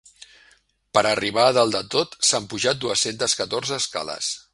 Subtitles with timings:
[0.97, 4.33] Per arribar a dalt de tot s'han pujat dues-centes catorze escales.